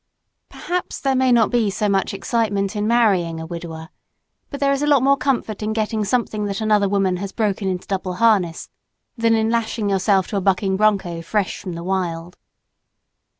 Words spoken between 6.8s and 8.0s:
woman has broken to